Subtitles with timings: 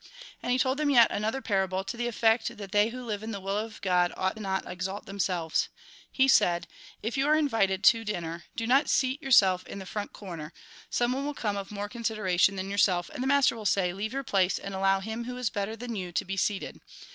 [0.41, 3.29] And he told them yet another parable, to the effect that they who live in
[3.29, 5.69] the will of God ought not to exalt themselves.
[6.11, 6.65] He said:"
[7.03, 10.53] If you are invited to dinner, do not seat yourself in the front comer;
[10.89, 14.23] someone will come of more consideration than yourself, and the master will say:' Leave your
[14.23, 16.81] place, and allow him who is better than you to be seated.'